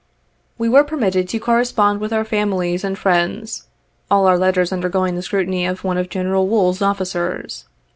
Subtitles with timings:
[0.57, 3.67] We were permitted to correspond with our families and friends,
[4.09, 7.65] all our letters undergoing the scrutiny of one of General Wool's officers.